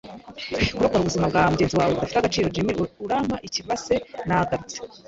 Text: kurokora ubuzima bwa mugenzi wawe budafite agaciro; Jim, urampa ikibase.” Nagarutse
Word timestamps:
kurokora 0.75 1.01
ubuzima 1.01 1.25
bwa 1.31 1.43
mugenzi 1.51 1.73
wawe 1.79 1.91
budafite 1.93 2.19
agaciro; 2.19 2.47
Jim, 2.53 2.67
urampa 3.05 3.35
ikibase.” 3.47 3.95
Nagarutse 4.27 4.75